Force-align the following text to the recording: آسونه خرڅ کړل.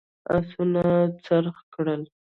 آسونه 0.35 0.83
خرڅ 1.25 1.55
کړل. 1.73 2.01